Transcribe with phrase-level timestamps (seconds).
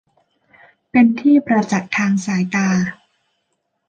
[0.91, 2.67] เป็นที่ประจักษ์ทางสายตา